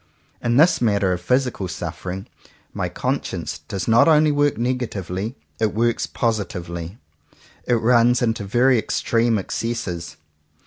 In 0.41 0.57
this 0.57 0.81
matter 0.81 1.13
of 1.13 1.21
physical 1.21 1.67
suf 1.67 2.01
fering, 2.01 2.25
my 2.73 2.89
conscience 2.89 3.59
does 3.67 3.87
not 3.87 4.07
only 4.07 4.31
work 4.31 4.57
negatively; 4.57 5.35
it 5.59 5.75
works 5.75 6.07
positively. 6.07 6.97
It 7.67 7.75
runs 7.75 8.23
into 8.23 8.43
very 8.43 8.79
extreme 8.79 9.37
excesses. 9.37 10.17